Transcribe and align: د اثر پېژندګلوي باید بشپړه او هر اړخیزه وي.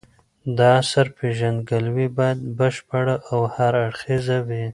د 0.57 0.59
اثر 0.81 1.05
پېژندګلوي 1.17 2.07
باید 2.17 2.39
بشپړه 2.59 3.15
او 3.31 3.39
هر 3.55 3.73
اړخیزه 3.85 4.37
وي. 4.47 4.65